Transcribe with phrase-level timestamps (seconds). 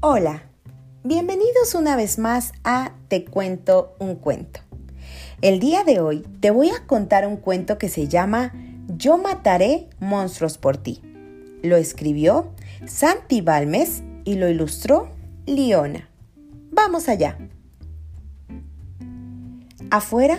[0.00, 0.44] Hola,
[1.02, 4.60] bienvenidos una vez más a Te cuento un cuento.
[5.42, 8.52] El día de hoy te voy a contar un cuento que se llama
[8.86, 11.02] Yo mataré monstruos por ti.
[11.64, 12.52] Lo escribió
[12.86, 15.08] Santi Balmes y lo ilustró
[15.46, 16.08] Liona.
[16.70, 17.36] Vamos allá.
[19.90, 20.38] Afuera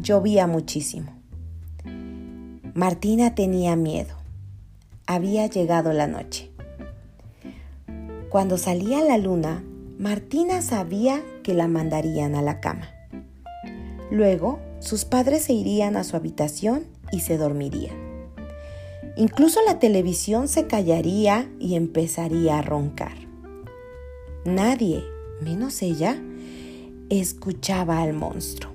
[0.00, 1.12] llovía muchísimo.
[2.72, 4.14] Martina tenía miedo.
[5.06, 6.50] Había llegado la noche.
[8.28, 9.64] Cuando salía la luna,
[9.98, 12.90] Martina sabía que la mandarían a la cama.
[14.10, 17.96] Luego, sus padres se irían a su habitación y se dormirían.
[19.16, 23.14] Incluso la televisión se callaría y empezaría a roncar.
[24.44, 25.04] Nadie,
[25.40, 26.20] menos ella,
[27.08, 28.72] escuchaba al monstruo.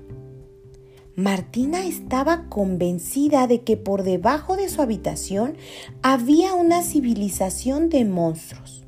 [1.16, 5.58] Martina estaba convencida de que por debajo de su habitación
[6.02, 8.84] había una civilización de monstruos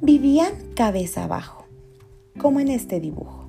[0.00, 1.66] vivían cabeza abajo,
[2.38, 3.48] como en este dibujo.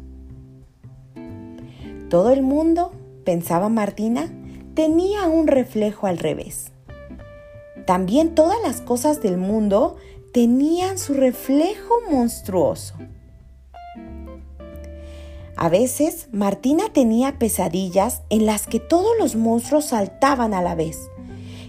[2.09, 2.91] Todo el mundo,
[3.23, 4.29] pensaba Martina,
[4.73, 6.71] tenía un reflejo al revés.
[7.85, 9.95] También todas las cosas del mundo
[10.33, 12.95] tenían su reflejo monstruoso.
[15.55, 20.97] A veces Martina tenía pesadillas en las que todos los monstruos saltaban a la vez.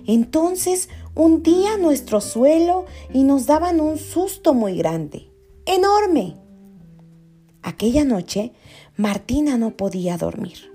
[0.06, 0.88] Entonces
[1.42, 5.30] día nuestro suelo y nos daban un susto muy grande,
[5.66, 6.36] enorme.
[7.62, 8.52] Aquella noche,
[8.96, 10.70] Martina no podía dormir.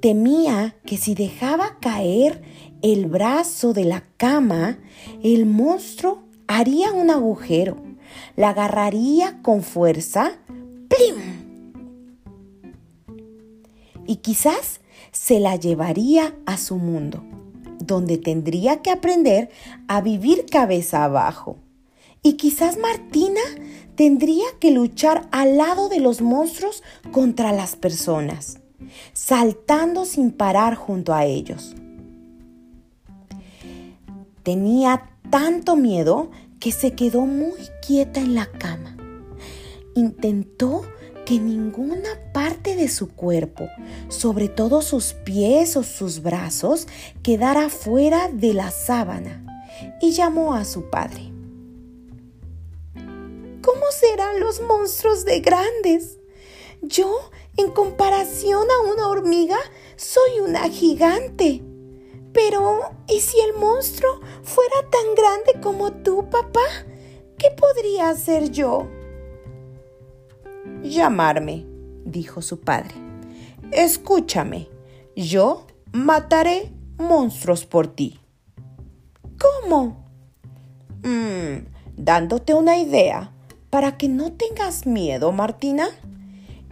[0.00, 2.42] Temía que si dejaba caer
[2.82, 4.78] el brazo de la cama,
[5.22, 7.76] el monstruo haría un agujero,
[8.36, 10.38] la agarraría con fuerza,
[10.88, 11.16] ¡plim!
[14.06, 14.80] Y quizás
[15.12, 17.22] se la llevaría a su mundo
[17.88, 19.50] donde tendría que aprender
[19.88, 21.56] a vivir cabeza abajo.
[22.22, 23.40] Y quizás Martina
[23.96, 28.60] tendría que luchar al lado de los monstruos contra las personas,
[29.12, 31.74] saltando sin parar junto a ellos.
[34.44, 36.30] Tenía tanto miedo
[36.60, 38.96] que se quedó muy quieta en la cama.
[39.94, 40.82] Intentó
[41.28, 43.68] que ninguna parte de su cuerpo,
[44.08, 46.88] sobre todo sus pies o sus brazos,
[47.22, 49.44] quedara fuera de la sábana
[50.00, 51.30] y llamó a su padre.
[52.94, 56.18] ¿Cómo serán los monstruos de grandes?
[56.80, 57.14] Yo,
[57.58, 59.58] en comparación a una hormiga,
[59.96, 61.62] soy una gigante.
[62.32, 66.64] Pero, ¿y si el monstruo fuera tan grande como tú, papá?
[67.36, 68.88] ¿Qué podría hacer yo?
[70.82, 71.64] Llamarme,
[72.04, 72.94] dijo su padre.
[73.72, 74.68] Escúchame,
[75.16, 78.18] yo mataré monstruos por ti.
[79.38, 80.04] ¿Cómo?
[81.02, 83.32] Mm, dándote una idea
[83.70, 85.88] para que no tengas miedo, Martina.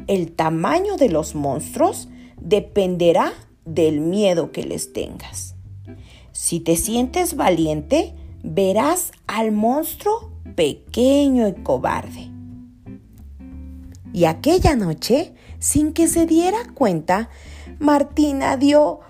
[0.07, 2.09] El tamaño de los monstruos
[2.41, 3.33] dependerá
[3.65, 5.55] del miedo que les tengas.
[6.33, 12.36] Si te sientes valiente, verás al monstruo pequeño y cobarde.
[14.17, 17.29] Y aquella noche, sin que se diera cuenta,
[17.79, 19.01] Martina dio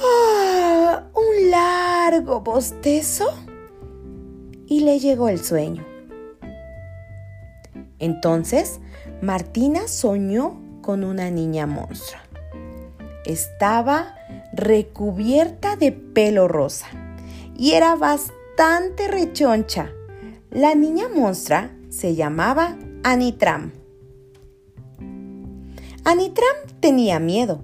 [0.00, 3.26] ah, un largo bostezo
[4.68, 5.84] y le llegó el sueño.
[7.98, 8.78] Entonces,
[9.20, 12.22] Martina soñó con una niña monstrua.
[13.26, 14.14] Estaba
[14.52, 16.86] recubierta de pelo rosa
[17.58, 19.90] y era bastante rechoncha.
[20.52, 23.81] La niña monstrua se llamaba Anitram.
[26.04, 27.62] Anitram tenía miedo.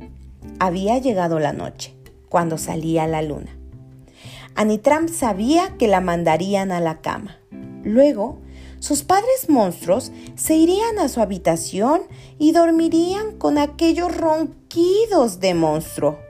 [0.61, 1.97] Había llegado la noche,
[2.29, 3.59] cuando salía la luna.
[4.55, 7.37] Anitram sabía que la mandarían a la cama.
[7.83, 8.39] Luego,
[8.79, 12.03] sus padres monstruos se irían a su habitación
[12.39, 16.21] y dormirían con aquellos ronquidos de monstruo.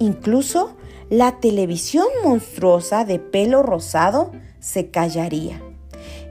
[0.00, 0.76] Incluso
[1.08, 5.62] la televisión monstruosa de pelo rosado se callaría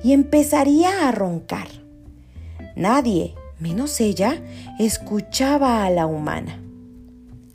[0.04, 1.70] y empezaría a roncar.
[2.76, 4.42] Nadie, menos ella,
[4.80, 6.60] escuchaba a la humana.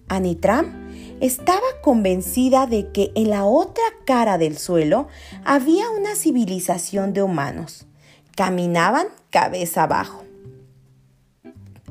[0.08, 5.08] Anitram estaba convencida de que en la otra cara del suelo
[5.44, 7.86] había una civilización de humanos.
[8.34, 10.24] Caminaban cabeza abajo.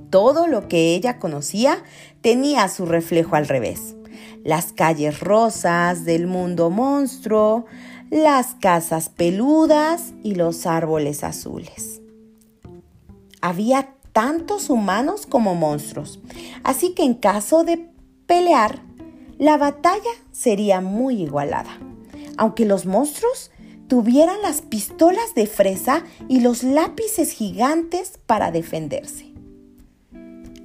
[0.09, 1.83] Todo lo que ella conocía
[2.21, 3.95] tenía su reflejo al revés.
[4.43, 7.65] Las calles rosas del mundo monstruo,
[8.09, 12.01] las casas peludas y los árboles azules.
[13.41, 16.19] Había tantos humanos como monstruos.
[16.63, 17.89] Así que en caso de
[18.25, 18.81] pelear,
[19.37, 21.79] la batalla sería muy igualada.
[22.37, 23.51] Aunque los monstruos
[23.87, 29.33] tuvieran las pistolas de fresa y los lápices gigantes para defenderse.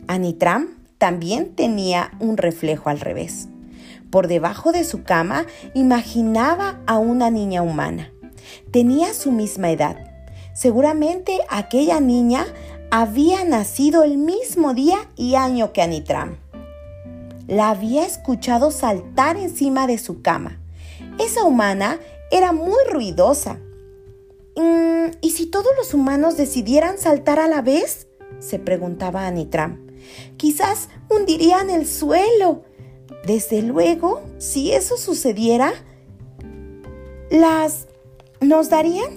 [0.07, 3.49] Anitram también tenía un reflejo al revés.
[4.11, 8.13] Por debajo de su cama imaginaba a una niña humana.
[8.71, 9.97] Tenía su misma edad.
[10.53, 12.47] Seguramente aquella niña
[12.97, 16.37] había nacido el mismo día y año que Anitram.
[17.49, 20.61] La había escuchado saltar encima de su cama.
[21.19, 21.99] Esa humana
[22.31, 23.59] era muy ruidosa.
[24.55, 28.07] Mm, ¿Y si todos los humanos decidieran saltar a la vez?
[28.39, 29.89] se preguntaba Anitram.
[30.37, 32.63] Quizás hundirían el suelo.
[33.27, 35.73] Desde luego, si eso sucediera,
[37.29, 37.89] las
[38.41, 39.11] nos darían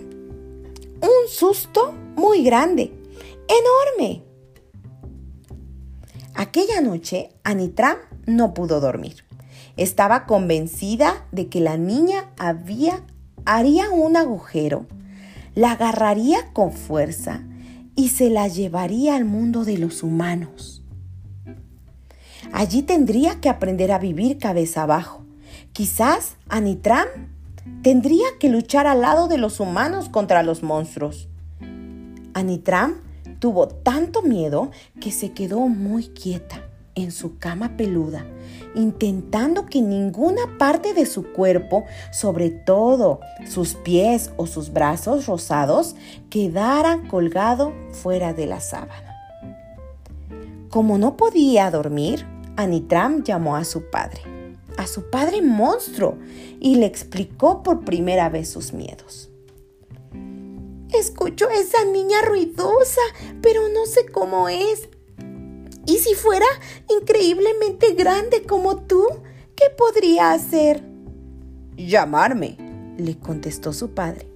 [0.99, 2.96] un susto muy grande,
[3.47, 4.23] enorme.
[6.35, 9.25] Aquella noche, Anitram no pudo dormir.
[9.75, 13.03] Estaba convencida de que la niña había,
[13.45, 14.85] haría un agujero,
[15.55, 17.43] la agarraría con fuerza
[17.95, 20.83] y se la llevaría al mundo de los humanos.
[22.53, 25.25] Allí tendría que aprender a vivir cabeza abajo.
[25.73, 27.07] Quizás Anitram
[27.81, 31.27] tendría que luchar al lado de los humanos contra los monstruos.
[32.33, 33.06] Anitram
[33.39, 36.63] tuvo tanto miedo que se quedó muy quieta
[36.97, 38.25] en su cama peluda,
[38.73, 45.95] intentando que ninguna parte de su cuerpo, sobre todo sus pies o sus brazos rosados,
[46.29, 49.15] quedara colgado fuera de la sábana.
[50.69, 52.25] Como no podía dormir,
[52.55, 54.21] Anitram llamó a su padre,
[54.77, 56.17] a su padre monstruo,
[56.59, 59.29] y le explicó por primera vez sus miedos.
[60.99, 63.01] Escucho a esa niña ruidosa,
[63.41, 64.89] pero no sé cómo es.
[65.85, 66.45] ¿Y si fuera
[66.89, 69.05] increíblemente grande como tú?
[69.55, 70.83] ¿Qué podría hacer?
[71.75, 72.57] Llamarme,
[72.97, 74.27] le contestó su padre.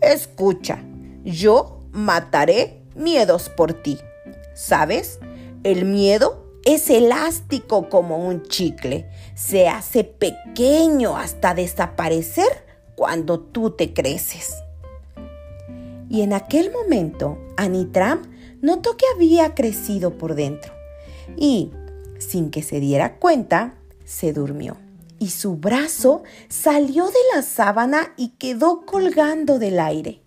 [0.00, 0.84] Escucha,
[1.24, 3.98] yo mataré miedos por ti.
[4.54, 5.18] ¿Sabes?
[5.62, 9.08] El miedo es elástico como un chicle.
[9.34, 14.54] Se hace pequeño hasta desaparecer cuando tú te creces.
[16.14, 18.22] Y en aquel momento, Anitram
[18.62, 20.72] notó que había crecido por dentro
[21.36, 21.72] y,
[22.20, 23.74] sin que se diera cuenta,
[24.04, 24.76] se durmió.
[25.18, 30.22] Y su brazo salió de la sábana y quedó colgando del aire.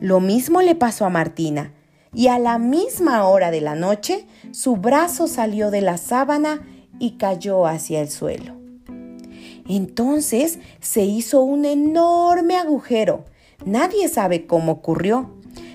[0.00, 1.72] Lo mismo le pasó a Martina,
[2.12, 6.66] y a la misma hora de la noche su brazo salió de la sábana
[6.98, 8.56] y cayó hacia el suelo.
[9.68, 13.24] Entonces se hizo un enorme agujero.
[13.64, 15.30] Nadie sabe cómo ocurrió,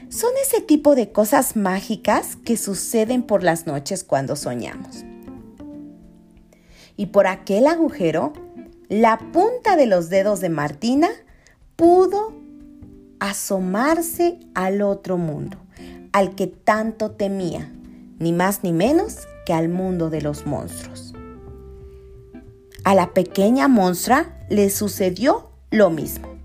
[0.09, 5.05] son ese tipo de cosas mágicas que suceden por las noches cuando soñamos.
[6.95, 8.33] Y por aquel agujero,
[8.89, 11.09] la punta de los dedos de Martina
[11.75, 12.33] pudo
[13.19, 15.57] asomarse al otro mundo,
[16.11, 17.71] al que tanto temía,
[18.19, 21.13] ni más ni menos que al mundo de los monstruos.
[22.83, 26.36] A la pequeña monstrua le sucedió lo mismo.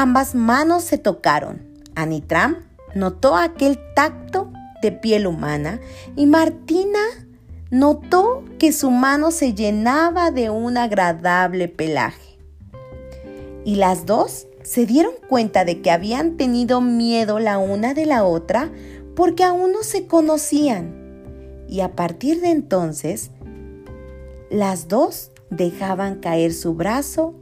[0.00, 1.60] Ambas manos se tocaron.
[1.96, 2.58] Anitram
[2.94, 4.48] notó aquel tacto
[4.80, 5.80] de piel humana
[6.14, 7.00] y Martina
[7.72, 12.38] notó que su mano se llenaba de un agradable pelaje.
[13.64, 18.22] Y las dos se dieron cuenta de que habían tenido miedo la una de la
[18.22, 18.70] otra
[19.16, 20.94] porque aún no se conocían.
[21.68, 23.32] Y a partir de entonces,
[24.48, 27.34] las dos dejaban caer su brazo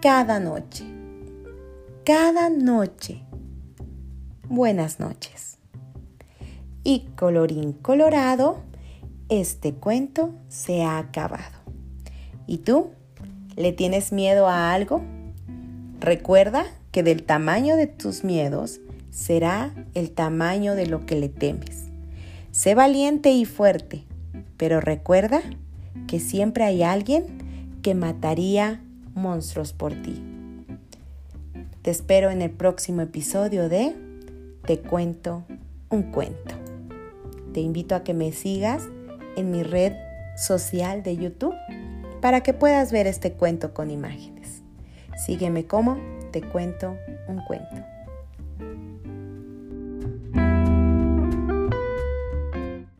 [0.00, 0.97] cada noche.
[2.08, 3.20] Cada noche
[4.48, 5.58] buenas noches.
[6.82, 8.62] Y colorín colorado,
[9.28, 11.58] este cuento se ha acabado.
[12.46, 12.92] ¿Y tú?
[13.56, 15.02] ¿Le tienes miedo a algo?
[16.00, 21.88] Recuerda que del tamaño de tus miedos será el tamaño de lo que le temes.
[22.52, 24.06] Sé valiente y fuerte,
[24.56, 25.42] pero recuerda
[26.06, 27.26] que siempre hay alguien
[27.82, 28.80] que mataría
[29.14, 30.37] monstruos por ti.
[31.82, 33.94] Te espero en el próximo episodio de
[34.66, 35.44] te cuento
[35.90, 36.54] un cuento.
[37.52, 38.82] Te invito a que me sigas
[39.36, 39.92] en mi red
[40.36, 41.54] social de YouTube
[42.20, 44.62] para que puedas ver este cuento con imágenes.
[45.24, 45.98] Sígueme como
[46.32, 46.96] te cuento
[47.28, 47.97] un cuento.